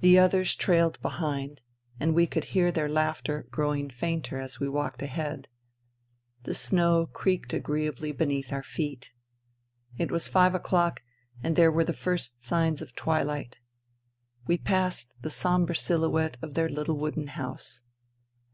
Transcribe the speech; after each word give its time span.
The 0.00 0.18
others 0.18 0.54
trailed 0.54 1.00
behind, 1.00 1.62
and 1.98 2.14
we 2.14 2.26
could 2.26 2.44
hear 2.52 2.70
their 2.70 2.90
laughter 2.90 3.46
growing 3.50 3.88
fainter 3.88 4.38
as 4.38 4.60
we 4.60 4.68
walked 4.68 5.00
ahead. 5.00 5.48
The 6.42 6.54
snow 6.54 7.06
creaked 7.06 7.54
agreeably 7.54 8.12
beneath 8.12 8.52
our 8.52 8.62
feet. 8.62 9.14
It 9.96 10.10
was 10.10 10.28
five 10.28 10.54
o'clock 10.54 11.02
and 11.42 11.56
there 11.56 11.72
were 11.72 11.84
the 11.84 11.94
first 11.94 12.44
signs 12.44 12.82
of 12.82 12.94
twilight. 12.94 13.60
We 14.46 14.58
passed 14.58 15.14
the 15.22 15.30
sombre 15.30 15.74
silhouette 15.74 16.36
of 16.42 16.52
their 16.52 16.68
little 16.68 16.98
wooden 16.98 17.28
house. 17.28 17.80